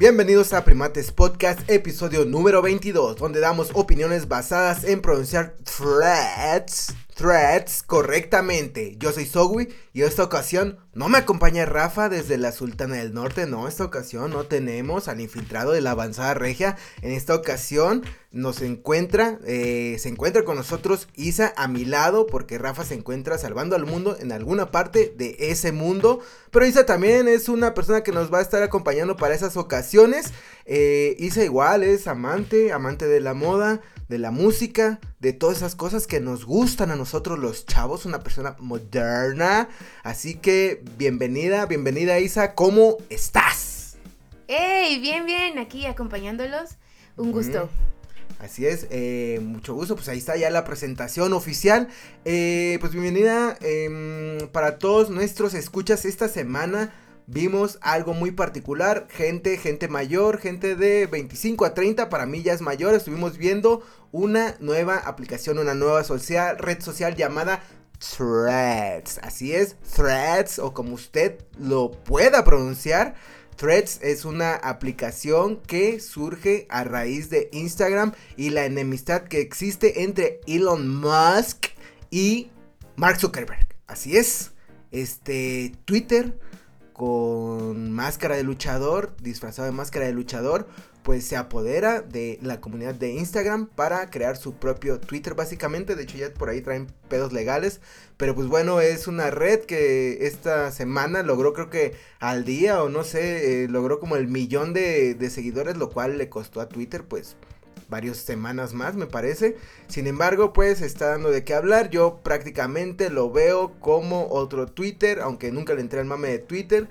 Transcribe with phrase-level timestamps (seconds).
[0.00, 6.94] Bienvenidos a Primates Podcast, episodio número 22, donde damos opiniones basadas en pronunciar threads,
[7.86, 8.96] correctamente.
[8.98, 13.46] Yo soy Sogui y esta ocasión no me acompaña Rafa desde la Sultana del Norte,
[13.46, 16.76] no, esta ocasión no tenemos al infiltrado de la avanzada regia.
[17.02, 18.02] En esta ocasión
[18.32, 23.36] nos encuentra, eh, se encuentra con nosotros Isa a mi lado, porque Rafa se encuentra
[23.38, 26.20] salvando al mundo en alguna parte de ese mundo.
[26.50, 30.32] Pero Isa también es una persona que nos va a estar acompañando para esas ocasiones.
[30.64, 35.76] Eh, Isa igual es amante, amante de la moda, de la música, de todas esas
[35.76, 39.68] cosas que nos gustan a nosotros los chavos, una persona moderna.
[40.02, 43.98] Así que bienvenida, bienvenida Isa, ¿cómo estás?
[44.48, 44.98] ¡Hey!
[45.00, 46.70] Bien, bien, aquí acompañándolos.
[47.16, 47.70] Un gusto.
[48.40, 49.94] Así es, eh, mucho gusto.
[49.94, 51.86] Pues ahí está ya la presentación oficial.
[52.24, 56.92] Eh, pues bienvenida em, para todos nuestros escuchas esta semana
[57.32, 62.52] vimos algo muy particular, gente, gente mayor, gente de 25 a 30, para mí ya
[62.52, 67.62] es mayor, estuvimos viendo una nueva aplicación, una nueva social, red social llamada
[68.00, 69.20] Threads.
[69.22, 73.14] Así es, Threads o como usted lo pueda pronunciar.
[73.54, 80.02] Threads es una aplicación que surge a raíz de Instagram y la enemistad que existe
[80.02, 81.66] entre Elon Musk
[82.10, 82.50] y
[82.96, 83.68] Mark Zuckerberg.
[83.86, 84.50] Así es,
[84.90, 86.34] este Twitter
[87.00, 90.68] con máscara de luchador, disfrazado de máscara de luchador,
[91.02, 96.02] pues se apodera de la comunidad de Instagram para crear su propio Twitter básicamente, de
[96.02, 97.80] hecho ya por ahí traen pedos legales,
[98.18, 102.90] pero pues bueno, es una red que esta semana logró creo que al día o
[102.90, 106.68] no sé, eh, logró como el millón de, de seguidores, lo cual le costó a
[106.68, 107.34] Twitter pues
[107.90, 109.56] varias semanas más, me parece.
[109.88, 111.90] Sin embargo, pues está dando de qué hablar.
[111.90, 116.88] Yo prácticamente lo veo como otro Twitter, aunque nunca le entré al mame de Twitter.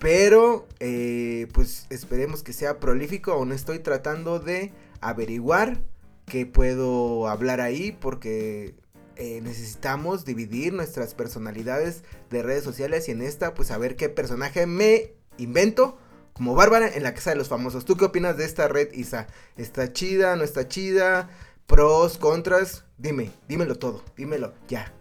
[0.00, 3.32] Pero, eh, pues esperemos que sea prolífico.
[3.32, 5.80] Aún estoy tratando de averiguar
[6.26, 8.74] qué puedo hablar ahí porque
[9.16, 14.08] eh, necesitamos dividir nuestras personalidades de redes sociales y en esta, pues a ver qué
[14.08, 15.98] personaje me invento
[16.38, 17.84] como Bárbara en la Casa de los Famosos.
[17.84, 19.26] ¿Tú qué opinas de esta red, Isa?
[19.56, 20.36] ¿Está chida?
[20.36, 21.28] ¿No está chida?
[21.66, 22.16] ¿Pros?
[22.16, 22.84] ¿Contras?
[22.96, 24.92] Dime, dímelo todo, dímelo ya.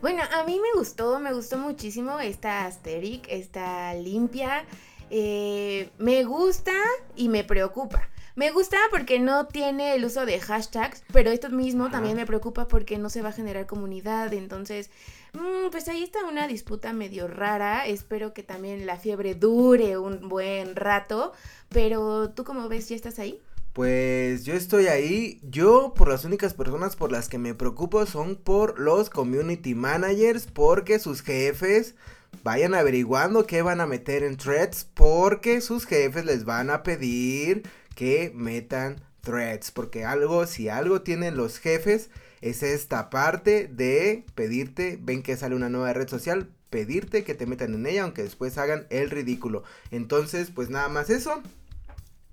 [0.00, 4.64] Bueno, a mí me gustó, me gustó muchísimo esta Asterix, esta limpia.
[5.10, 6.72] Eh, me gusta
[7.16, 8.08] y me preocupa.
[8.40, 12.68] Me gusta porque no tiene el uso de hashtags, pero esto mismo también me preocupa
[12.68, 14.90] porque no se va a generar comunidad, entonces
[15.32, 17.86] Mm, pues ahí está una disputa medio rara.
[17.86, 21.32] Espero que también la fiebre dure un buen rato.
[21.68, 23.40] Pero tú como ves, ¿ya estás ahí?
[23.72, 25.40] Pues yo estoy ahí.
[25.42, 30.46] Yo por las únicas personas por las que me preocupo son por los community managers
[30.46, 31.94] porque sus jefes
[32.42, 37.62] vayan averiguando qué van a meter en threads porque sus jefes les van a pedir
[38.00, 42.08] que metan threads porque algo si algo tienen los jefes
[42.40, 47.44] es esta parte de pedirte, ven que sale una nueva red social, pedirte que te
[47.44, 49.64] metan en ella, aunque después hagan el ridículo.
[49.90, 51.42] Entonces, pues nada más eso.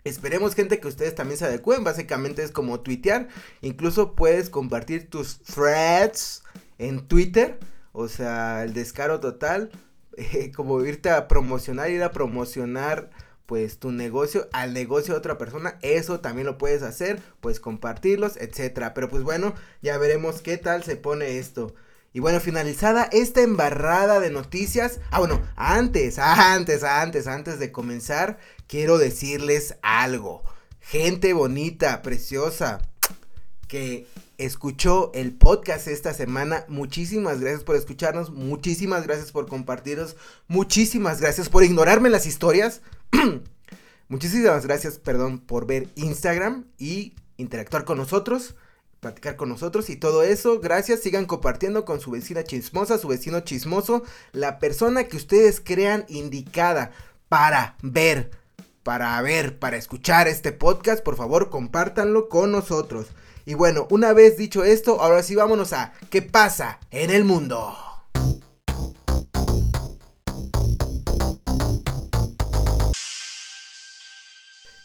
[0.05, 3.27] Esperemos gente que ustedes también se adecuen, básicamente es como tuitear,
[3.59, 6.43] incluso puedes compartir tus threads
[6.77, 7.59] en Twitter,
[7.91, 9.69] o sea, el descaro total,
[10.15, 13.09] eh, como irte a promocionar, ir a promocionar
[13.47, 18.37] pues tu negocio al negocio de otra persona, eso también lo puedes hacer, pues compartirlos,
[18.37, 18.93] etcétera.
[18.93, 21.73] Pero pues bueno, ya veremos qué tal se pone esto.
[22.13, 24.99] Y bueno, finalizada esta embarrada de noticias.
[25.11, 28.37] Ah, bueno, antes, antes, antes, antes de comenzar,
[28.67, 30.43] quiero decirles algo.
[30.81, 32.81] Gente bonita, preciosa,
[33.67, 34.07] que
[34.37, 36.65] escuchó el podcast esta semana.
[36.67, 42.81] Muchísimas gracias por escucharnos, muchísimas gracias por compartirnos, muchísimas gracias por ignorarme las historias.
[44.09, 48.55] Muchísimas gracias, perdón, por ver Instagram y interactuar con nosotros,
[48.99, 50.59] platicar con nosotros y todo eso.
[50.59, 56.05] Gracias, sigan compartiendo con su vecina chismosa, su vecino chismoso, la persona que ustedes crean
[56.07, 56.91] indicada
[57.29, 58.31] para ver,
[58.83, 61.03] para ver, para escuchar este podcast.
[61.03, 63.07] Por favor, compártanlo con nosotros.
[63.45, 67.86] Y bueno, una vez dicho esto, ahora sí vámonos a ¿qué pasa en el mundo?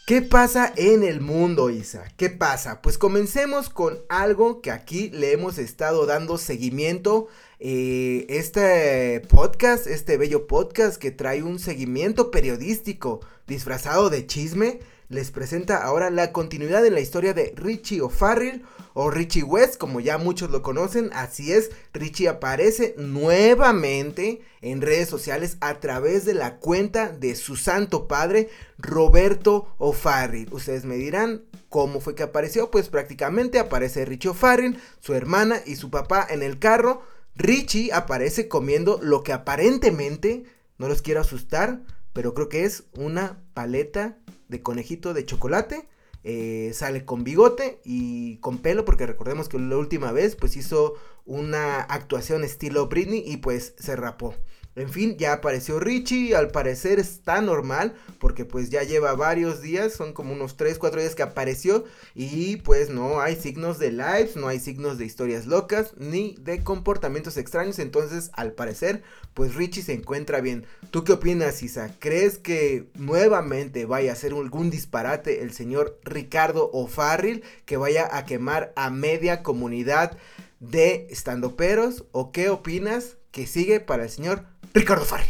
[0.05, 2.03] ¿Qué pasa en el mundo, Isa?
[2.17, 2.81] ¿Qué pasa?
[2.81, 7.29] Pues comencemos con algo que aquí le hemos estado dando seguimiento.
[7.61, 15.31] Eh, este podcast, este bello podcast que trae un seguimiento periodístico disfrazado de chisme, les
[15.31, 18.63] presenta ahora la continuidad en la historia de Richie O'Farrell
[18.93, 21.09] o Richie West, como ya muchos lo conocen.
[21.13, 27.55] Así es, Richie aparece nuevamente en redes sociales a través de la cuenta de su
[27.55, 30.47] santo padre, Roberto O'Farrell.
[30.51, 32.69] Ustedes me dirán, ¿Cómo fue que apareció?
[32.69, 37.01] Pues prácticamente aparece Richie O'Farrell, su hermana y su papá en el carro.
[37.33, 40.43] Richie aparece comiendo lo que aparentemente,
[40.77, 41.81] no los quiero asustar,
[42.13, 44.17] pero creo que es una paleta
[44.49, 45.87] de conejito de chocolate.
[46.25, 50.93] Eh, sale con bigote y con pelo, porque recordemos que la última vez pues hizo
[51.25, 54.33] una actuación estilo Britney y pues se rapó.
[54.75, 59.93] En fin, ya apareció Richie, al parecer está normal, porque pues ya lleva varios días,
[59.93, 61.85] son como unos 3, 4 días que apareció
[62.15, 66.63] y pues no hay signos de lives, no hay signos de historias locas, ni de
[66.63, 69.03] comportamientos extraños, entonces al parecer
[69.35, 70.65] pues Richie se encuentra bien.
[70.89, 71.95] ¿Tú qué opinas, Isa?
[71.99, 78.25] ¿Crees que nuevamente vaya a hacer algún disparate el señor Ricardo O'Farrill que vaya a
[78.25, 80.17] quemar a media comunidad
[80.59, 82.05] de estandoperos?
[82.11, 85.25] ¿O qué opinas que sigue para el señor Ricardo Farri.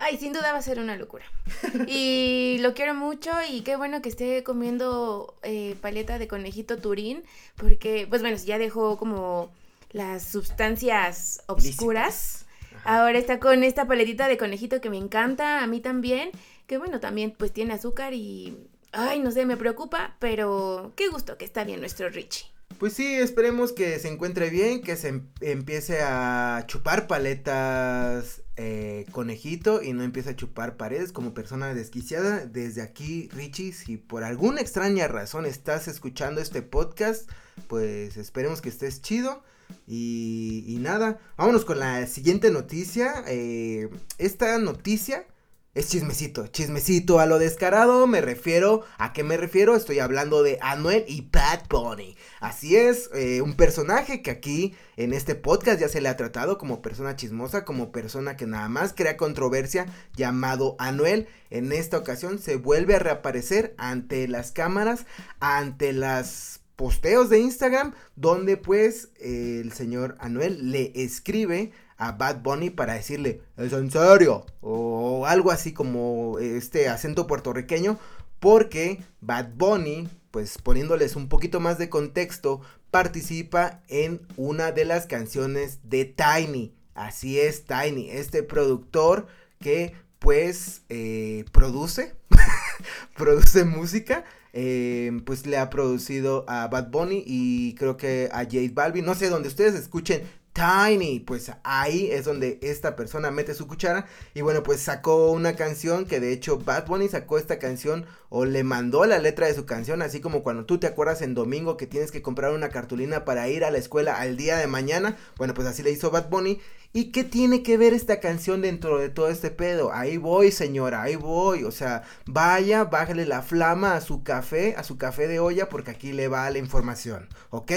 [0.00, 1.24] Ay, sin duda va a ser una locura.
[1.86, 7.24] Y lo quiero mucho y qué bueno que esté comiendo eh, paleta de conejito turín,
[7.56, 9.50] porque, pues bueno, ya dejó como
[9.90, 12.44] las sustancias obscuras.
[12.84, 16.30] Ahora está con esta paletita de conejito que me encanta, a mí también,
[16.66, 18.56] que bueno, también pues tiene azúcar y,
[18.92, 22.46] ay, no sé, me preocupa, pero qué gusto que está bien nuestro Richie.
[22.78, 29.04] Pues sí, esperemos que se encuentre bien, que se em, empiece a chupar paletas eh,
[29.10, 32.46] conejito y no empiece a chupar paredes como persona desquiciada.
[32.46, 37.28] Desde aquí, Richie, si por alguna extraña razón estás escuchando este podcast,
[37.66, 39.42] pues esperemos que estés chido.
[39.88, 43.24] Y, nada, vámonos con la siguiente noticia.
[43.26, 45.26] Eh, esta noticia
[45.74, 49.76] es chismecito, chismecito a lo descarado, me refiero, ¿a qué me refiero?
[49.76, 52.16] Estoy hablando de Anuel y Bad Bunny.
[52.40, 56.58] Así es, eh, un personaje que aquí en este podcast ya se le ha tratado
[56.58, 59.86] como persona chismosa, como persona que nada más crea controversia,
[60.16, 61.28] llamado Anuel.
[61.50, 65.06] En esta ocasión se vuelve a reaparecer ante las cámaras,
[65.38, 72.70] ante las posteos de Instagram, donde pues el señor Anuel le escribe a Bad Bunny
[72.70, 74.46] para decirle, ¿es en serio?
[74.60, 77.98] O algo así como este acento puertorriqueño,
[78.38, 82.60] porque Bad Bunny, pues poniéndoles un poquito más de contexto,
[82.92, 86.72] participa en una de las canciones de Tiny.
[86.94, 89.26] Así es, Tiny, este productor
[89.60, 92.14] que pues eh, produce,
[93.16, 94.24] produce música.
[94.54, 99.04] Eh, pues le ha producido a Bad Bunny y creo que a Jade Balvin.
[99.04, 100.22] No sé, donde ustedes escuchen
[100.58, 105.54] Tiny, pues ahí es donde esta persona mete su cuchara y bueno, pues sacó una
[105.54, 109.54] canción que de hecho Bad Bunny sacó esta canción o le mandó la letra de
[109.54, 112.70] su canción, así como cuando tú te acuerdas en domingo que tienes que comprar una
[112.70, 116.10] cartulina para ir a la escuela al día de mañana, bueno, pues así le hizo
[116.10, 116.60] Bad Bunny.
[116.92, 119.92] ¿Y qué tiene que ver esta canción dentro de todo este pedo?
[119.92, 121.64] Ahí voy, señora, ahí voy.
[121.64, 125.90] O sea, vaya, bájale la flama a su café, a su café de olla, porque
[125.90, 127.72] aquí le va la información, ¿ok?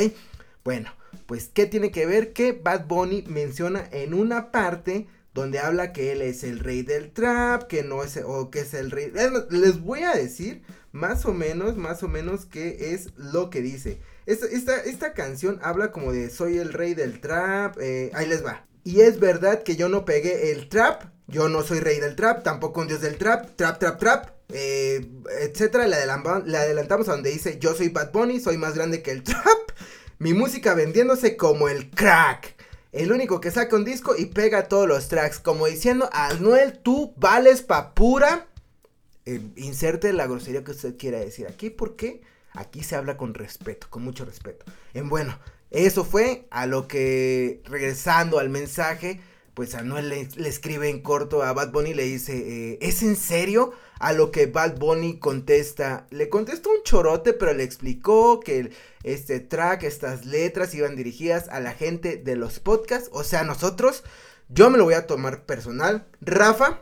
[0.64, 0.92] Bueno,
[1.26, 2.34] pues, ¿qué tiene que ver?
[2.34, 7.12] Que Bad Bunny menciona en una parte donde habla que él es el rey del
[7.12, 9.12] trap, que no es, o que es el rey.
[9.50, 10.62] Les voy a decir
[10.92, 14.02] más o menos, más o menos qué es lo que dice.
[14.26, 18.66] Esta, esta, canción habla como de soy el rey del trap, eh, ahí les va.
[18.84, 22.44] Y es verdad que yo no pegué el trap, yo no soy rey del trap,
[22.44, 25.08] tampoco un dios del trap, trap, trap, trap, eh,
[25.40, 25.88] etcétera.
[25.88, 25.98] Le,
[26.46, 29.72] le adelantamos a donde dice yo soy Bad Bunny, soy más grande que el trap.
[30.22, 32.54] Mi música vendiéndose como el crack.
[32.92, 35.40] El único que saca un disco y pega todos los tracks.
[35.40, 38.46] Como diciendo, Anuel, tú vales pa' pura.
[39.26, 41.72] Eh, inserte la grosería que usted quiera decir aquí.
[41.72, 42.22] porque
[42.54, 44.64] Aquí se habla con respeto, con mucho respeto.
[44.94, 45.40] En bueno,
[45.72, 49.22] eso fue a lo que, regresando al mensaje,
[49.62, 53.04] pues Anuel le, le escribe en corto a Bad Bunny y le dice, eh, ¿es
[53.04, 53.74] en serio?
[54.00, 58.72] A lo que Bad Bunny contesta, le contestó un chorote, pero le explicó que
[59.04, 64.04] este track, estas letras iban dirigidas a la gente de los podcasts, o sea, nosotros.
[64.50, 66.08] Yo me lo voy a tomar personal.
[66.22, 66.82] Rafa,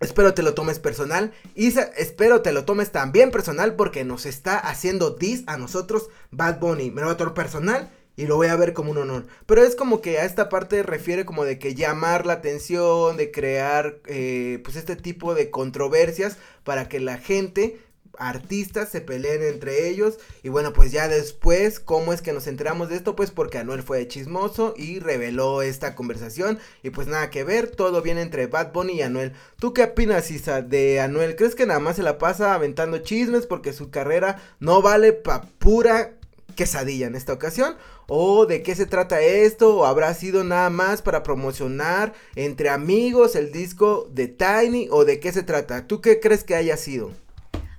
[0.00, 1.32] espero te lo tomes personal.
[1.54, 6.60] Isa, espero te lo tomes también personal porque nos está haciendo dis a nosotros Bad
[6.60, 6.90] Bunny.
[6.90, 9.26] Me lo voy a tomar personal y lo voy a ver como un honor.
[9.46, 13.30] Pero es como que a esta parte refiere como de que llamar la atención, de
[13.30, 17.78] crear eh, pues este tipo de controversias para que la gente
[18.18, 20.18] artistas se peleen entre ellos.
[20.42, 23.16] Y bueno, pues ya después, ¿cómo es que nos enteramos de esto?
[23.16, 26.58] Pues porque Anuel fue chismoso y reveló esta conversación.
[26.82, 29.32] Y pues nada que ver, todo viene entre Bad Bunny y Anuel.
[29.58, 31.36] ¿Tú qué opinas, Isa, de Anuel?
[31.36, 35.42] ¿Crees que nada más se la pasa aventando chismes porque su carrera no vale pa'
[35.58, 36.14] pura
[36.56, 37.76] quesadilla en esta ocasión?
[38.08, 39.76] ¿O de qué se trata esto?
[39.76, 44.88] ¿O habrá sido nada más para promocionar entre amigos el disco de Tiny?
[44.90, 45.86] ¿O de qué se trata?
[45.86, 47.12] ¿Tú qué crees que haya sido?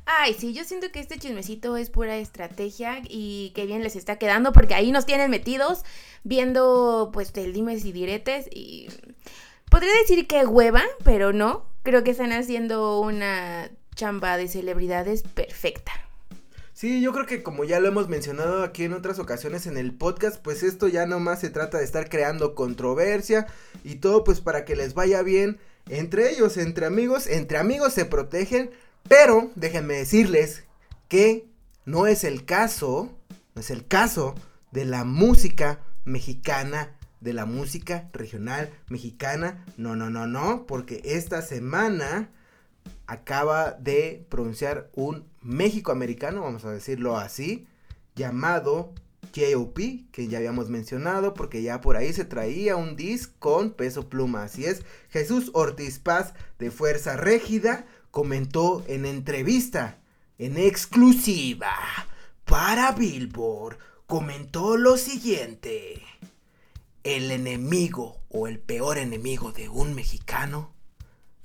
[0.05, 4.15] Ay, sí, yo siento que este chismecito es pura estrategia y que bien les está
[4.17, 5.83] quedando porque ahí nos tienen metidos
[6.23, 8.87] viendo pues el dimes y diretes y
[9.69, 16.06] podría decir que hueva, pero no, creo que están haciendo una chamba de celebridades perfecta.
[16.77, 19.95] Sí, yo creo que como ya lo hemos mencionado aquí en otras ocasiones en el
[19.95, 23.47] podcast, pues esto ya nomás se trata de estar creando controversia
[23.83, 25.57] y todo pues para que les vaya bien
[25.89, 28.69] entre ellos, entre amigos, entre amigos se protegen,
[29.09, 30.65] pero déjenme decirles
[31.07, 31.47] que
[31.85, 33.11] no es el caso,
[33.55, 34.35] no es el caso
[34.69, 39.65] de la música mexicana, de la música regional mexicana.
[39.77, 42.29] No, no, no, no, porque esta semana
[43.07, 47.65] acaba de pronunciar un México americano, vamos a decirlo así,
[48.15, 48.93] llamado
[49.35, 54.09] J.O.P., que ya habíamos mencionado, porque ya por ahí se traía un disc con peso
[54.09, 54.43] pluma.
[54.43, 59.99] Así es, Jesús Ortiz Paz de Fuerza Régida comentó en entrevista,
[60.37, 61.73] en exclusiva,
[62.45, 66.01] para Billboard, comentó lo siguiente.
[67.03, 70.73] El enemigo o el peor enemigo de un mexicano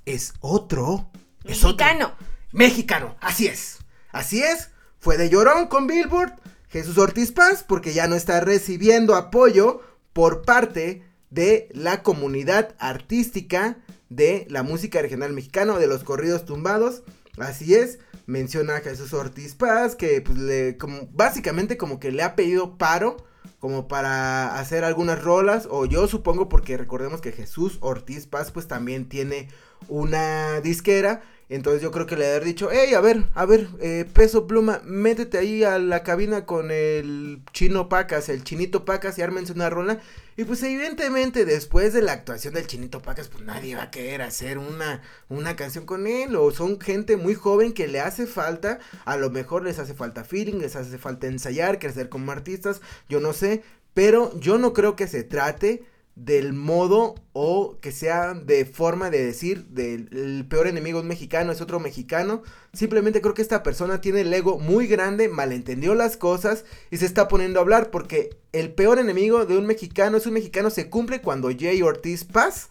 [0.06, 1.10] es otro.
[1.44, 2.12] Es Mexicano.
[2.52, 3.78] Mexicano, así es.
[4.10, 4.70] Así es.
[4.98, 6.34] Fue de llorón con Billboard.
[6.68, 9.80] Jesús Ortiz Paz, porque ya no está recibiendo apoyo
[10.12, 17.02] por parte de la comunidad artística de la música regional mexicana, de los corridos tumbados.
[17.38, 22.22] Así es, menciona a Jesús Ortiz Paz, que pues, le, como, básicamente como que le
[22.22, 23.16] ha pedido paro,
[23.58, 28.66] como para hacer algunas rolas, o yo supongo porque recordemos que Jesús Ortiz Paz pues
[28.66, 29.48] también tiene
[29.88, 31.22] una disquera
[31.52, 34.80] entonces yo creo que le haber dicho, hey, a ver, a ver, eh, peso pluma,
[34.86, 39.68] métete ahí a la cabina con el chino Pacas, el chinito Pacas y ármense una
[39.68, 40.00] rola.
[40.38, 44.22] Y pues evidentemente después de la actuación del chinito Pacas, pues nadie va a querer
[44.22, 46.36] hacer una, una canción con él.
[46.36, 50.24] O son gente muy joven que le hace falta, a lo mejor les hace falta
[50.24, 53.62] feeling, les hace falta ensayar, crecer como artistas, yo no sé.
[53.92, 55.84] Pero yo no creo que se trate
[56.14, 61.60] del modo o que sea de forma de decir del peor enemigo es mexicano, es
[61.60, 62.42] otro mexicano.
[62.72, 67.06] Simplemente creo que esta persona tiene el ego muy grande, malentendió las cosas y se
[67.06, 70.90] está poniendo a hablar porque el peor enemigo de un mexicano es un mexicano se
[70.90, 72.68] cumple cuando Jay Ortiz Paz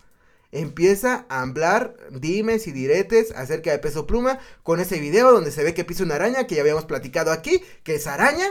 [0.51, 5.63] empieza a hablar dimes y diretes acerca de Peso Pluma con ese video donde se
[5.63, 8.48] ve que pisa una araña que ya habíamos platicado aquí, que esa araña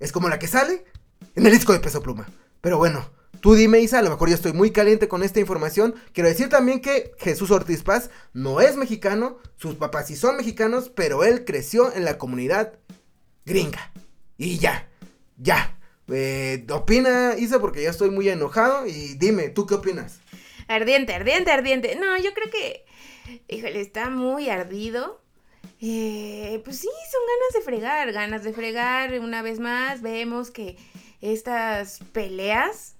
[0.00, 0.84] es como la que sale
[1.36, 2.26] en el disco de Peso Pluma.
[2.60, 3.08] Pero bueno,
[3.42, 5.96] Tú dime, Isa, a lo mejor yo estoy muy caliente con esta información.
[6.12, 10.92] Quiero decir también que Jesús Ortiz Paz no es mexicano, sus papás sí son mexicanos,
[10.94, 12.78] pero él creció en la comunidad
[13.44, 13.90] gringa.
[14.38, 14.88] Y ya,
[15.38, 15.76] ya.
[16.06, 18.86] Eh, opina, Isa, porque ya estoy muy enojado.
[18.86, 20.20] Y dime, ¿tú qué opinas?
[20.68, 21.96] Ardiente, ardiente, ardiente.
[21.96, 22.84] No, yo creo que,
[23.48, 25.20] híjole, está muy ardido.
[25.80, 29.18] Eh, pues sí, son ganas de fregar, ganas de fregar.
[29.18, 30.76] Una vez más, vemos que
[31.20, 32.94] estas peleas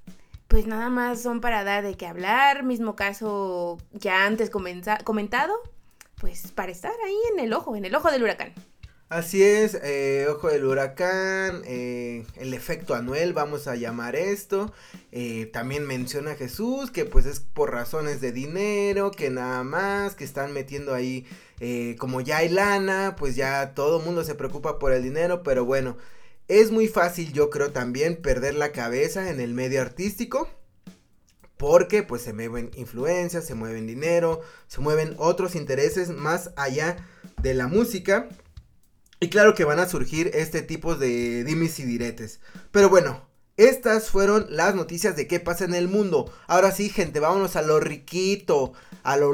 [0.53, 5.55] pues nada más son para dar de qué hablar, mismo caso ya antes comentado,
[6.21, 8.53] pues para estar ahí en el ojo, en el ojo del huracán.
[9.09, 14.75] Así es, eh, ojo del huracán, eh, el efecto Anuel, vamos a llamar esto.
[15.11, 20.25] Eh, también menciona Jesús que pues es por razones de dinero, que nada más, que
[20.25, 21.27] están metiendo ahí,
[21.99, 25.65] como ya hay lana, pues ya todo el mundo se preocupa por el dinero, pero
[25.65, 25.97] bueno,
[26.49, 30.49] es muy fácil, yo creo también, perder la cabeza en el medio artístico.
[31.57, 37.07] Porque pues se mueven influencias, se mueven dinero, se mueven otros intereses más allá
[37.41, 38.29] de la música.
[39.21, 42.41] Y claro que van a surgir este tipo de dimes y diretes.
[42.73, 46.33] Pero bueno, estas fueron las noticias de qué pasa en el mundo.
[46.49, 48.73] Ahora sí, gente, vámonos a lo riquito.
[49.05, 49.33] A lo...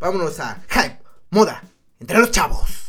[0.00, 0.98] Vámonos a hype,
[1.30, 1.62] moda,
[2.00, 2.83] entre los chavos.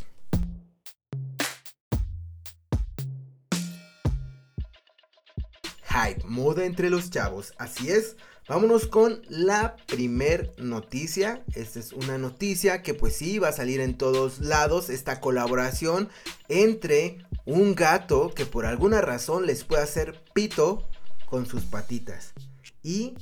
[5.96, 7.54] Hype, moda entre los chavos.
[7.58, 8.18] Así es.
[8.48, 11.44] Vámonos con la primer noticia.
[11.56, 14.90] Esta es una noticia que pues sí va a salir en todos lados.
[14.90, 16.10] Esta colaboración
[16.48, 20.88] entre un gato que por alguna razón les puede hacer pito
[21.28, 22.34] con sus patitas.
[22.84, 23.16] Y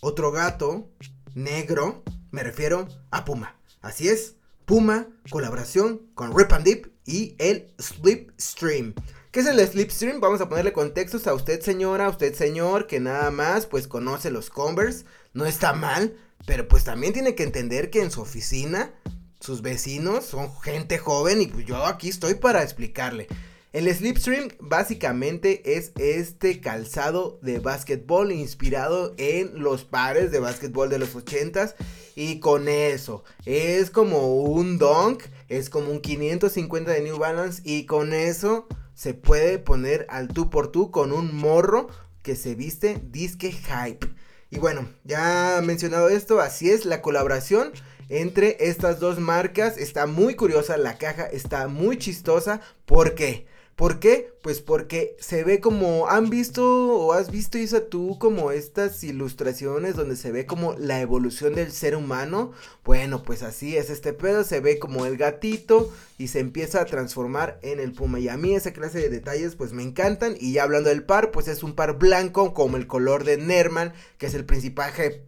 [0.00, 0.88] otro gato
[1.34, 3.56] negro, me refiero a Puma.
[3.80, 4.36] Así es,
[4.66, 8.94] Puma, colaboración con Rip and Dip y el Slipstream.
[9.30, 10.18] ¿Qué es el Slipstream?
[10.18, 14.28] Vamos a ponerle contextos a usted señora, a usted señor, que nada más pues conoce
[14.32, 15.04] los Converse.
[15.34, 18.92] No está mal, pero pues también tiene que entender que en su oficina
[19.38, 23.28] sus vecinos son gente joven y pues yo aquí estoy para explicarle.
[23.72, 30.98] El slipstream básicamente es este calzado de básquetbol inspirado en los pares de básquetbol de
[30.98, 31.76] los 80s
[32.16, 37.84] y con eso es como un dunk, es como un 550 de New Balance y
[37.84, 41.88] con eso se puede poner al tú por tú con un morro
[42.22, 44.06] que se viste disque hype.
[44.48, 47.72] Y bueno, ya mencionado esto, así es la colaboración
[48.08, 49.76] entre estas dos marcas.
[49.76, 52.60] Está muy curiosa, la caja está muy chistosa.
[52.86, 53.46] ¿Por qué?
[53.80, 54.34] ¿Por qué?
[54.42, 59.96] Pues porque se ve como, ¿han visto o has visto, Isa, tú como estas ilustraciones
[59.96, 62.52] donde se ve como la evolución del ser humano?
[62.84, 66.84] Bueno, pues así es este pedo, se ve como el gatito y se empieza a
[66.84, 68.20] transformar en el puma.
[68.20, 70.36] Y a mí esa clase de detalles pues me encantan.
[70.38, 73.94] Y ya hablando del par, pues es un par blanco como el color de Nerman,
[74.18, 75.24] que es el principaje,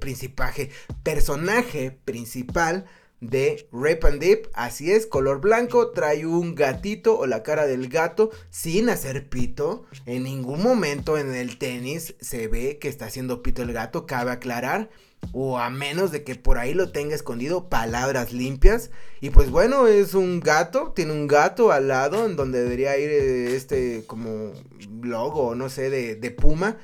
[0.00, 0.70] principaje,
[1.02, 2.86] personaje principal
[3.20, 4.46] de Rip and Dip.
[4.52, 9.84] Así es, color blanco, trae un gatito o la cara del gato sin hacer pito.
[10.04, 14.32] En ningún momento en el tenis se ve que está haciendo pito el gato, cabe
[14.32, 14.90] aclarar.
[15.32, 18.90] O a menos de que por ahí lo tenga escondido, palabras limpias.
[19.20, 23.10] Y pues bueno, es un gato, tiene un gato al lado en donde debería ir
[23.10, 24.52] eh, este como
[25.02, 26.76] logo, no sé, de, de puma.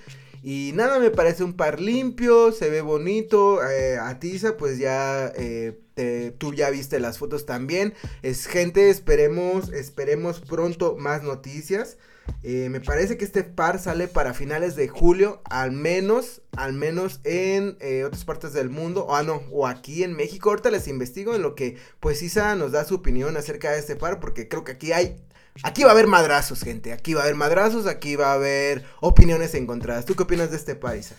[0.44, 3.62] Y nada, me parece un par limpio, se ve bonito.
[3.64, 4.18] Eh, a
[4.58, 7.94] pues ya eh, tú ya viste las fotos también.
[8.22, 11.96] Es gente, esperemos, esperemos pronto más noticias.
[12.42, 17.20] Eh, me parece que este par sale para finales de julio, al menos, al menos
[17.22, 20.50] en otras partes del mundo, o ah, no, o aquí en México.
[20.50, 23.94] Ahorita les investigo en lo que pues Isa nos da su opinión acerca de este
[23.94, 25.22] par, porque creo que aquí hay
[25.62, 26.92] Aquí va a haber madrazos, gente.
[26.92, 30.04] Aquí va a haber madrazos, aquí va a haber opiniones encontradas.
[30.04, 31.14] ¿Tú qué opinas de este país?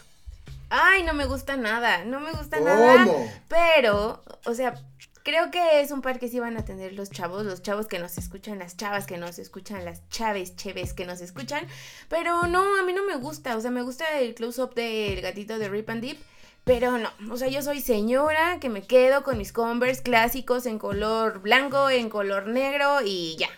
[0.69, 3.05] Ay, no me gusta nada, no me gusta nada.
[3.47, 4.73] Pero, o sea,
[5.23, 7.99] creo que es un par que sí van a tener los chavos, los chavos que
[7.99, 11.67] nos escuchan, las chavas que nos escuchan, las chaves, cheves que nos escuchan.
[12.09, 13.55] Pero no, a mí no me gusta.
[13.55, 16.17] O sea, me gusta el close-up del gatito de Rip and Deep.
[16.63, 20.79] Pero no, o sea, yo soy señora que me quedo con mis Converse clásicos en
[20.79, 23.49] color blanco, en color negro y ya.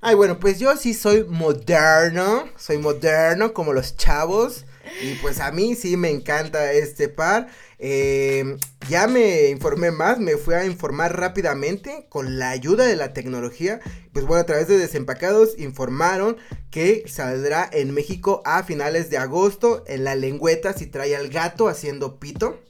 [0.00, 4.64] Ay, bueno, pues yo sí soy moderno, soy moderno como los chavos.
[5.02, 7.48] Y pues a mí sí me encanta este par.
[7.80, 8.56] Eh,
[8.88, 13.80] ya me informé más, me fui a informar rápidamente con la ayuda de la tecnología.
[14.12, 16.36] Pues bueno, a través de Desempacados informaron
[16.70, 19.82] que saldrá en México a finales de agosto.
[19.88, 22.60] En la lengüeta si trae al gato haciendo pito.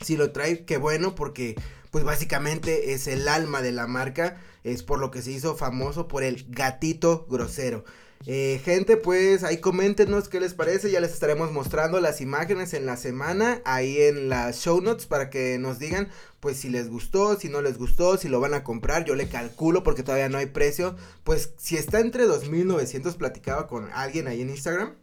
[0.00, 1.56] Si lo trae, qué bueno, porque
[1.94, 6.08] pues básicamente es el alma de la marca es por lo que se hizo famoso
[6.08, 7.84] por el gatito grosero.
[8.26, 10.90] Eh, gente, pues ahí coméntenos qué les parece.
[10.90, 15.30] Ya les estaremos mostrando las imágenes en la semana, ahí en las show notes, para
[15.30, 16.08] que nos digan,
[16.40, 19.04] pues si les gustó, si no les gustó, si lo van a comprar.
[19.04, 20.96] Yo le calculo porque todavía no hay precio.
[21.22, 24.94] Pues si está entre 2900, platicaba con alguien ahí en Instagram.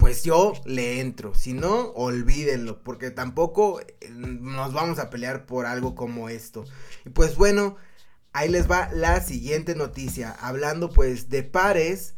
[0.00, 1.34] Pues yo le entro.
[1.34, 2.82] Si no, olvídenlo.
[2.82, 6.64] Porque tampoco eh, nos vamos a pelear por algo como esto.
[7.04, 7.76] Y pues bueno.
[8.32, 10.30] Ahí les va la siguiente noticia.
[10.30, 12.14] Hablando pues de pares,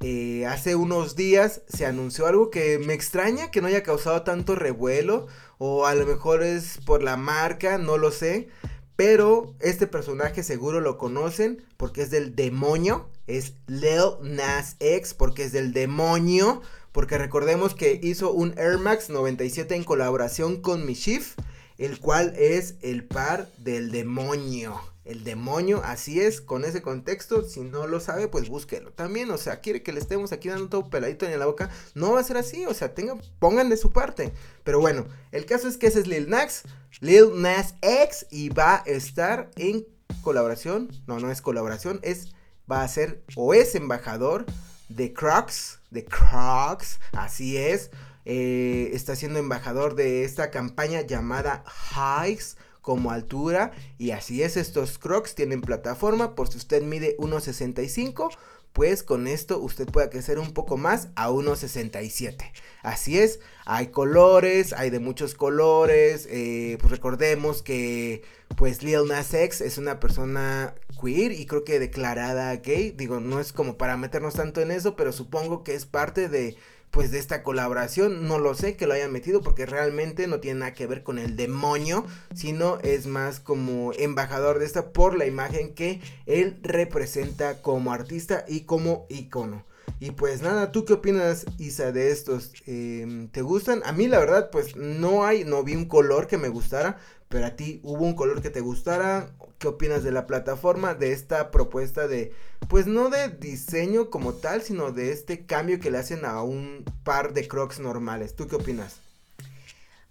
[0.00, 4.54] eh, hace unos días se anunció algo que me extraña que no haya causado tanto
[4.54, 5.26] revuelo.
[5.58, 8.48] O a lo mejor es por la marca, no lo sé.
[8.94, 13.10] Pero este personaje seguro lo conocen porque es del demonio.
[13.26, 16.62] Es Lil Nas X porque es del demonio.
[16.98, 21.36] Porque recordemos que hizo un Air Max 97 en colaboración con Mishif.
[21.76, 27.60] El cual es el par del demonio el demonio, así es, con ese contexto, si
[27.60, 28.90] no lo sabe, pues búsquelo.
[28.92, 32.12] También, o sea, quiere que le estemos aquí dando todo peladito en la boca, no
[32.12, 34.32] va a ser así, o sea, tengan, pongan de su parte.
[34.64, 36.64] Pero bueno, el caso es que ese es Lil Nas,
[37.00, 39.86] Lil Nas X, y va a estar en
[40.20, 42.34] colaboración, no, no es colaboración, es,
[42.70, 44.44] va a ser, o es embajador
[44.88, 47.90] de Crocs, de Crocs, así es,
[48.24, 54.98] eh, está siendo embajador de esta campaña llamada Hikes como altura y así es, estos
[54.98, 58.30] crocs tienen plataforma por si usted mide 1.65
[58.72, 62.52] pues con esto usted puede crecer un poco más a 1.67.
[62.82, 63.40] Así es,
[63.70, 68.22] hay colores, hay de muchos colores, eh, pues recordemos que
[68.56, 73.40] pues Lil Nas X es una persona queer y creo que declarada gay, digo, no
[73.40, 76.56] es como para meternos tanto en eso, pero supongo que es parte de
[76.90, 78.26] pues de esta colaboración.
[78.26, 81.18] No lo sé que lo hayan metido porque realmente no tiene nada que ver con
[81.18, 87.60] el demonio, sino es más como embajador de esta por la imagen que él representa
[87.60, 89.67] como artista y como icono.
[90.00, 92.52] Y pues nada, ¿tú qué opinas, Isa, de estos?
[92.66, 93.82] Em, ¿Te gustan?
[93.84, 96.98] A mí la verdad, pues no hay, no vi un color que me gustara,
[97.28, 99.30] pero a ti hubo un color que te gustara.
[99.58, 102.32] ¿Qué opinas de la plataforma, de esta propuesta de,
[102.68, 106.84] pues no de diseño como tal, sino de este cambio que le hacen a un
[107.02, 108.36] par de crocs normales?
[108.36, 109.00] ¿Tú qué opinas?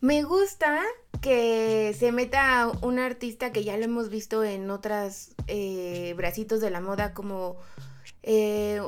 [0.02, 0.84] Me gusta
[1.22, 6.70] que se meta un artista que ya lo hemos visto en otras eh, bracitos de
[6.70, 7.58] la moda como
[8.22, 8.82] eh,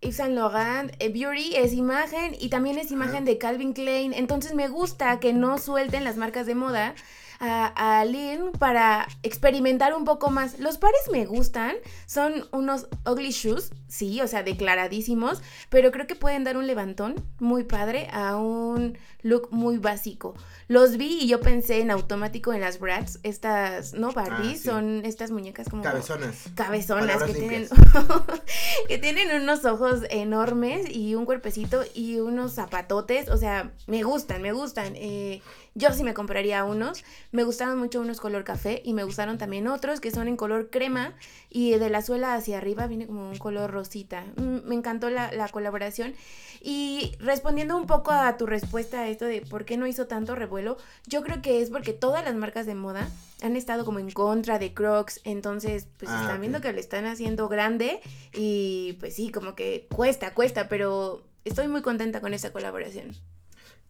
[0.00, 4.12] Yves Saint Laurent, eh, Beauty es imagen y también es imagen de Calvin Klein.
[4.12, 6.94] Entonces me gusta que no suelten las marcas de moda
[7.40, 10.60] a, a Lynn para experimentar un poco más.
[10.60, 16.14] Los pares me gustan, son unos ugly shoes, sí, o sea, declaradísimos, pero creo que
[16.14, 20.34] pueden dar un levantón muy padre a un look muy básico.
[20.68, 24.12] Los vi y yo pensé en automático en las Bratz, estas, ¿no?
[24.12, 25.82] Barbies, ah, son estas muñecas como...
[25.82, 26.44] Cabezonas.
[26.54, 27.68] Cabezonas, que tienen,
[28.88, 34.42] que tienen unos ojos enormes y un cuerpecito y unos zapatotes, o sea, me gustan,
[34.42, 34.92] me gustan.
[34.96, 35.40] Eh,
[35.74, 37.04] yo sí me compraría unos.
[37.32, 40.70] Me gustaron mucho unos color café y me gustaron también otros que son en color
[40.70, 41.14] crema
[41.48, 44.24] y de la suela hacia arriba viene como un color rosita.
[44.36, 46.14] Mm, me encantó la, la colaboración.
[46.60, 50.34] Y respondiendo un poco a tu respuesta a esto de por qué no hizo tanto
[50.34, 53.08] revuelo, yo creo que es porque todas las marcas de moda
[53.42, 57.06] han estado como en contra de Crocs, entonces pues ah, están viendo que lo están
[57.06, 58.00] haciendo grande
[58.32, 63.16] y pues sí, como que cuesta, cuesta, pero estoy muy contenta con esta colaboración.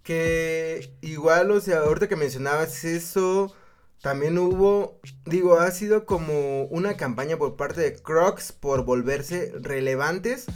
[0.03, 3.55] Que igual, o sea, ahorita que mencionabas eso,
[4.03, 10.47] también hubo, digo, ha sido como una campaña por parte de Crocs por volverse relevantes.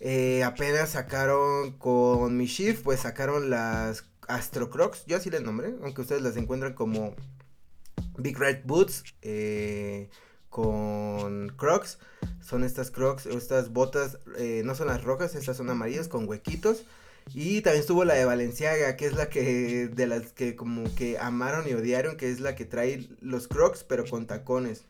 [0.00, 5.74] Eh, apenas sacaron con mi shift, pues sacaron las Astro Crocs, yo así les nombré,
[5.82, 7.14] aunque ustedes las encuentran como
[8.18, 10.10] Big Red Boots eh,
[10.50, 11.98] con Crocs.
[12.40, 16.84] Son estas Crocs, estas botas, eh, no son las rojas, estas son amarillas con huequitos.
[17.34, 21.18] Y también estuvo la de Valenciaga, que es la que, de las que como que
[21.18, 24.84] amaron y odiaron, que es la que trae los crocs, pero con tacones.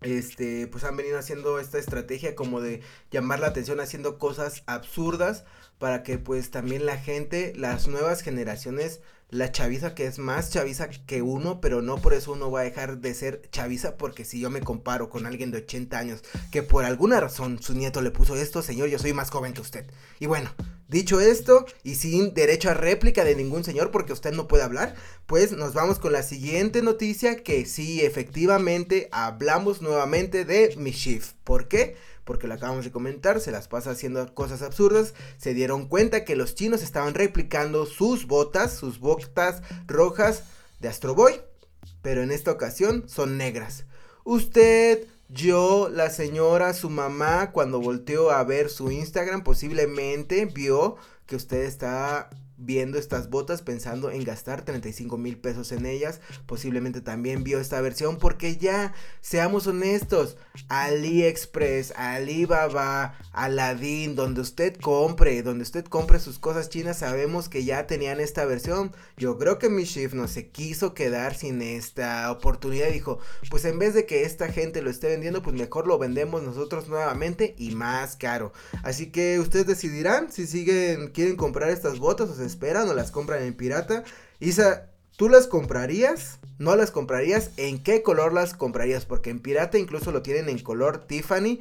[0.00, 5.44] Este, pues han venido haciendo esta estrategia como de llamar la atención haciendo cosas absurdas
[5.78, 10.88] para que pues también la gente, las nuevas generaciones la chaviza que es más chaviza
[10.90, 14.40] que uno, pero no por eso uno va a dejar de ser chaviza, porque si
[14.40, 18.10] yo me comparo con alguien de 80 años que por alguna razón su nieto le
[18.10, 19.86] puso esto, señor, yo soy más joven que usted.
[20.18, 20.50] Y bueno,
[20.90, 24.94] dicho esto, y sin derecho a réplica de ningún señor, porque usted no puede hablar,
[25.26, 31.32] pues nos vamos con la siguiente noticia, que sí, efectivamente, hablamos nuevamente de Mischief.
[31.44, 31.96] ¿Por qué?
[32.30, 36.36] porque lo acabamos de comentar, se las pasa haciendo cosas absurdas, se dieron cuenta que
[36.36, 40.44] los chinos estaban replicando sus botas, sus botas rojas
[40.78, 41.40] de Astro Boy,
[42.02, 43.84] pero en esta ocasión son negras.
[44.22, 51.36] Usted, yo, la señora, su mamá, cuando volteó a ver su Instagram, posiblemente vio que
[51.36, 56.20] usted está viendo estas botas pensando en gastar 35 mil pesos en ellas.
[56.46, 60.36] Posiblemente también vio esta versión porque ya, seamos honestos,
[60.68, 67.86] AliExpress, Alibaba, Aladdin, donde usted compre, donde usted compre sus cosas chinas, sabemos que ya
[67.86, 68.92] tenían esta versión.
[69.16, 72.90] Yo creo que mi shift no se quiso quedar sin esta oportunidad.
[72.90, 73.18] Dijo,
[73.50, 76.88] pues en vez de que esta gente lo esté vendiendo, pues mejor lo vendemos nosotros
[76.88, 78.52] nuevamente y más caro.
[78.82, 83.10] Así que ustedes decidirán si siguen, quieren comprar estas botas o se esperan o las
[83.10, 84.04] compran en pirata.
[84.40, 86.38] Isa, ¿tú las comprarías?
[86.58, 87.52] ¿No las comprarías?
[87.56, 89.06] ¿En qué color las comprarías?
[89.06, 91.58] Porque en pirata incluso lo tienen en color Tiffany.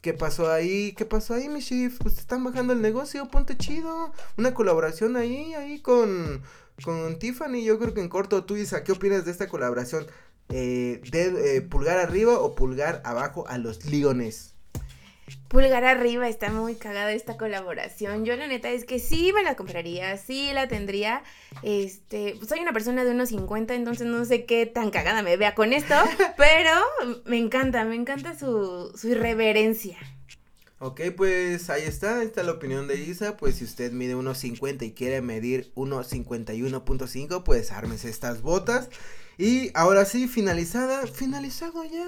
[0.00, 0.92] ¿Qué pasó ahí?
[0.96, 1.98] ¿Qué pasó ahí, mi chief?
[1.98, 4.12] Pues están bajando el negocio, ponte chido.
[4.36, 6.42] Una colaboración ahí, ahí con,
[6.82, 7.62] con Tiffany.
[7.62, 10.06] Yo creo que en corto, tú, Isa, ¿qué opinas de esta colaboración?
[10.48, 14.53] Eh, eh, pulgar arriba o pulgar abajo a los leones.
[15.48, 18.24] Pulgar arriba, está muy cagada esta colaboración.
[18.24, 21.22] Yo la neta es que sí me la compraría, sí la tendría.
[21.62, 25.54] Este, soy una persona de unos 50, entonces no sé qué tan cagada me vea
[25.54, 25.94] con esto,
[26.36, 26.70] pero
[27.24, 29.96] me encanta, me encanta su, su irreverencia.
[30.80, 34.92] Ok, pues ahí está, está la opinión de Isa, pues si usted mide 1.50 y
[34.92, 38.90] quiere medir 1.51.5, pues ármese estas botas.
[39.38, 42.06] Y ahora sí, finalizada, finalizado ya.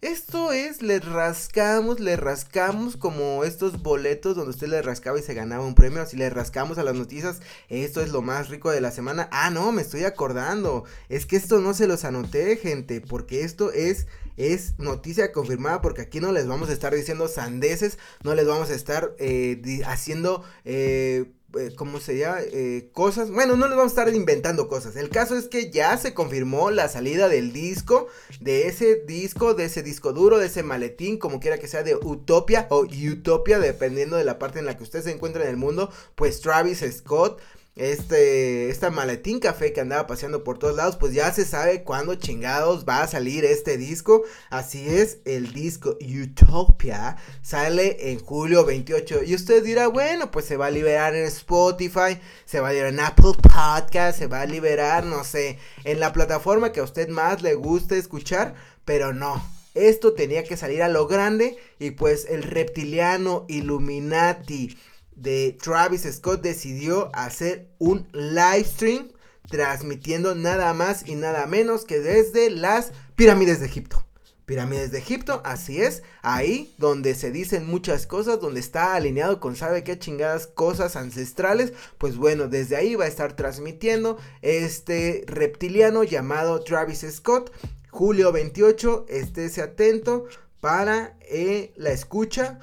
[0.00, 5.34] Esto es, le rascamos, le rascamos como estos boletos donde usted le rascaba y se
[5.34, 6.02] ganaba un premio.
[6.02, 7.40] Así le rascamos a las noticias.
[7.68, 9.28] Esto es lo más rico de la semana.
[9.32, 10.84] Ah, no, me estoy acordando.
[11.08, 13.00] Es que esto no se los anoté, gente.
[13.00, 15.80] Porque esto es, es noticia confirmada.
[15.80, 17.98] Porque aquí no les vamos a estar diciendo sandeces.
[18.22, 20.44] No les vamos a estar eh, haciendo...
[20.64, 22.38] Eh, eh, ¿cómo sería?
[22.40, 23.30] Eh, cosas.
[23.30, 24.96] Bueno, no les vamos a estar inventando cosas.
[24.96, 28.08] El caso es que ya se confirmó la salida del disco,
[28.40, 31.96] de ese disco, de ese disco duro, de ese maletín, como quiera que sea, de
[31.96, 35.56] Utopia o Utopia, dependiendo de la parte en la que usted se encuentra en el
[35.56, 35.90] mundo.
[36.14, 37.40] Pues Travis Scott
[37.76, 42.14] este, esta maletín café que andaba paseando por todos lados, pues ya se sabe cuándo
[42.14, 44.22] chingados va a salir este disco.
[44.50, 49.24] Así es, el disco Utopia sale en julio 28.
[49.24, 52.92] Y usted dirá, bueno, pues se va a liberar en Spotify, se va a liberar
[52.92, 57.08] en Apple Podcast, se va a liberar, no sé, en la plataforma que a usted
[57.08, 59.44] más le guste escuchar, pero no.
[59.74, 64.78] Esto tenía que salir a lo grande y pues el reptiliano Illuminati
[65.16, 69.08] de Travis Scott decidió hacer un live stream
[69.48, 74.04] transmitiendo nada más y nada menos que desde las pirámides de Egipto.
[74.46, 79.56] Pirámides de Egipto, así es, ahí donde se dicen muchas cosas, donde está alineado con
[79.56, 86.04] sabe qué chingadas cosas ancestrales, pues bueno, desde ahí va a estar transmitiendo este reptiliano
[86.04, 87.52] llamado Travis Scott,
[87.90, 90.26] julio 28, estése atento
[90.60, 92.58] para eh, la escucha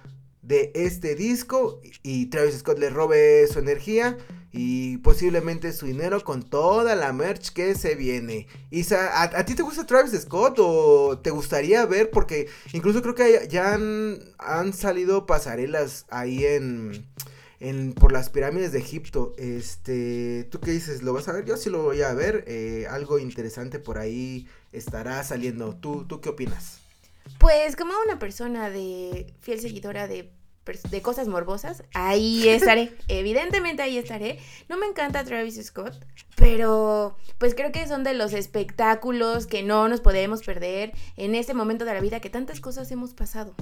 [0.52, 4.18] de este disco y Travis Scott le robe su energía
[4.52, 8.48] y posiblemente su dinero con toda la merch que se viene.
[8.70, 12.10] Isa, ¿a, ti te gusta Travis Scott o te gustaría ver?
[12.12, 19.34] Porque incluso creo que ya han, salido pasarelas ahí en, por las pirámides de Egipto.
[19.38, 21.02] Este, ¿tú qué dices?
[21.02, 21.46] ¿Lo vas a ver?
[21.46, 22.44] Yo sí lo voy a ver.
[22.46, 25.78] Eh, algo interesante por ahí estará saliendo.
[25.78, 26.80] ¿Tú, ¿Tú qué opinas?
[27.40, 30.30] Pues como una persona de fiel seguidora de,
[30.66, 32.96] de cosas morbosas, ahí estaré.
[33.08, 34.40] Evidentemente ahí estaré.
[34.70, 35.94] No me encanta Travis Scott,
[36.36, 41.54] pero pues creo que son de los espectáculos que no nos podemos perder en este
[41.54, 43.56] momento de la vida que tantas cosas hemos pasado.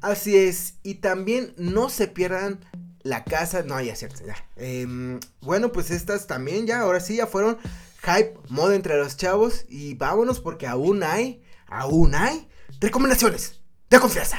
[0.00, 2.60] Así es, y también no se pierdan
[3.02, 4.36] la casa, no, ya cierto, ya.
[4.56, 7.58] Em, bueno, pues estas también ya, ahora sí, ya fueron
[8.02, 12.48] hype, moda entre los chavos y vámonos porque aún hay, aún hay
[12.80, 14.38] Recomendaciones de confianza.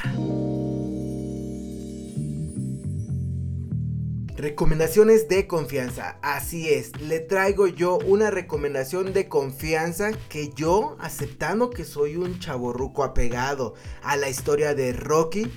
[4.36, 6.18] Recomendaciones de confianza.
[6.20, 12.38] Así es, le traigo yo una recomendación de confianza que yo, aceptando que soy un
[12.38, 13.72] chaborruco apegado
[14.02, 15.50] a la historia de Rocky,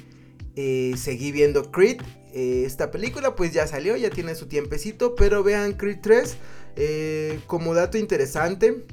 [0.55, 2.01] eh, seguí viendo Creed.
[2.31, 6.37] Eh, esta película pues ya salió, ya tiene su tiempecito, pero vean Creed 3.
[6.77, 8.85] Eh, como dato interesante,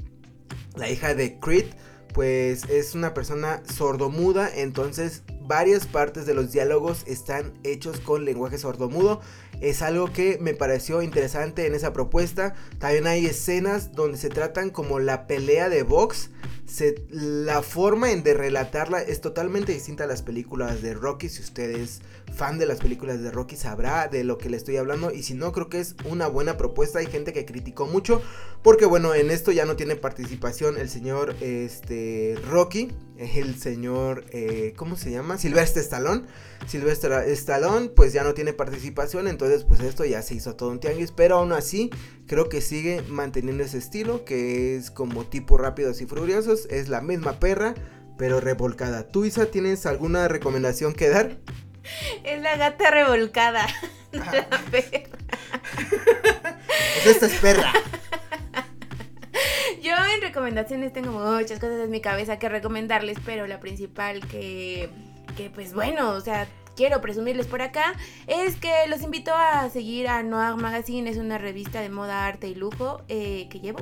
[0.75, 1.67] la hija de Creed
[2.13, 8.57] pues es una persona sordomuda, entonces varias partes de los diálogos están hechos con lenguaje
[8.57, 9.21] sordomudo.
[9.61, 12.53] Es algo que me pareció interesante en esa propuesta.
[12.79, 16.29] También hay escenas donde se tratan como la pelea de box
[17.09, 21.29] la forma en de relatarla es totalmente distinta a las películas de Rocky.
[21.29, 22.01] Si usted es
[22.35, 25.11] fan de las películas de Rocky sabrá de lo que le estoy hablando.
[25.11, 26.99] Y si no, creo que es una buena propuesta.
[26.99, 28.21] Hay gente que criticó mucho.
[28.63, 32.91] Porque bueno, en esto ya no tiene participación el señor este, Rocky.
[33.17, 35.37] El señor, eh, ¿cómo se llama?
[35.37, 36.23] Silvestre Stallone.
[36.67, 39.27] Silvestre Stallone pues ya no tiene participación.
[39.27, 41.11] Entonces pues esto ya se hizo todo un tianguis.
[41.11, 41.89] Pero aún así
[42.27, 44.23] creo que sigue manteniendo ese estilo.
[44.23, 47.73] Que es como tipo rápidos y furiosos es la misma perra,
[48.17, 49.07] pero revolcada.
[49.07, 51.37] ¿Tú, Isa, tienes alguna recomendación que dar?
[52.23, 53.65] Es la gata revolcada.
[54.11, 54.31] La
[54.71, 55.09] perra.
[57.05, 57.73] esta es perra.
[60.93, 64.89] Tengo muchas cosas en mi cabeza que recomendarles, pero la principal que,
[65.35, 67.95] que pues bueno, o sea, quiero presumirles por acá
[68.27, 72.47] es que los invito a seguir a Noir Magazine, es una revista de moda, arte
[72.47, 73.79] y lujo eh, que llevo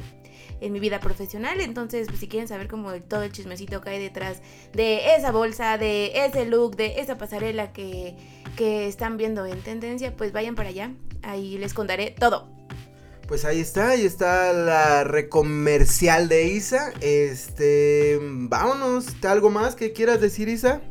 [0.61, 1.59] en mi vida profesional.
[1.59, 4.41] Entonces, pues, si quieren saber cómo todo el chismecito cae detrás
[4.73, 8.15] de esa bolsa, de ese look, de esa pasarela que,
[8.55, 10.91] que están viendo en tendencia, pues vayan para allá.
[11.21, 12.54] Ahí les contaré todo.
[13.27, 16.93] Pues ahí está, ahí está la recomercial de Isa.
[17.01, 20.81] Este, vámonos, ¿algo más que quieras decir, Isa?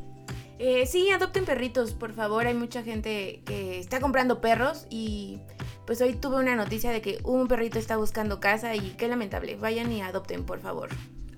[0.59, 2.47] Eh, sí, adopten perritos, por favor.
[2.47, 5.41] Hay mucha gente que está comprando perros y
[5.87, 9.57] pues hoy tuve una noticia de que un perrito está buscando casa y qué lamentable.
[9.57, 10.89] Vayan y adopten, por favor.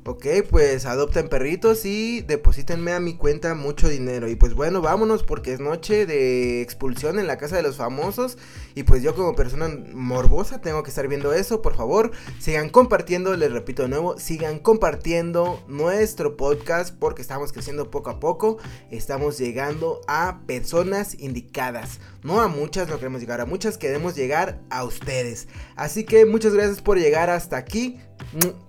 [0.08, 4.28] Ok, pues adopten perritos y deposítenme a mi cuenta mucho dinero.
[4.28, 8.38] Y pues bueno, vámonos porque es noche de expulsión en la casa de los famosos.
[8.76, 11.60] Y pues yo como persona morbosa tengo que estar viendo eso.
[11.60, 17.90] Por favor, sigan compartiendo, les repito de nuevo, sigan compartiendo nuestro podcast porque estamos creciendo
[17.90, 18.58] poco a poco.
[18.92, 21.98] Estamos llegando a personas indicadas.
[22.22, 25.48] No a muchas, no queremos llegar a muchas, queremos llegar a ustedes.
[25.74, 27.98] Así que muchas gracias por llegar hasta aquí.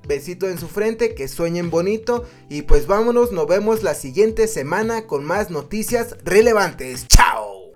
[0.07, 5.07] Besito en su frente, que sueñen bonito y pues vámonos, nos vemos la siguiente semana
[5.07, 7.07] con más noticias relevantes.
[7.07, 7.71] ¡Chao!